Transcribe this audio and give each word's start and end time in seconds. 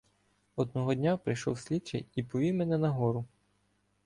Одного 0.55 0.93
дня 0.93 1.17
прийшов 1.17 1.59
слідчий 1.59 2.07
і 2.15 2.23
повів 2.23 2.55
мене 2.55 2.77
нагору. 2.77 3.25